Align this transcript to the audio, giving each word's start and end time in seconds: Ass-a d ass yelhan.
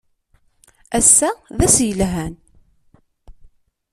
Ass-a 0.97 1.29
d 1.57 1.59
ass 1.65 1.77
yelhan. 1.87 2.33